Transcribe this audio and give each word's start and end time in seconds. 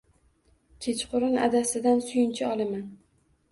Kechqurun 0.85 1.37
adasidan 1.49 2.03
suyunchi 2.09 2.47
olaman. 2.51 2.91